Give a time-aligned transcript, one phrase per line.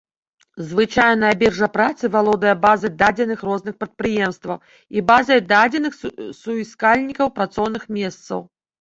[0.69, 4.57] Звычайна біржа працы валодае базай дадзеных розных прадпрыемстваў
[4.97, 5.93] і базай дадзеных
[6.43, 8.39] суіскальнікаў працоўных месцаў.